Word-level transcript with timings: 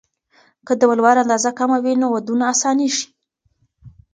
که 0.65 0.73
د 0.79 0.81
ولور 0.91 1.15
اندازه 1.23 1.51
کمه 1.59 1.77
وي، 1.83 1.93
نو 2.01 2.07
ودونه 2.15 2.45
اسانېږي. 2.53 3.05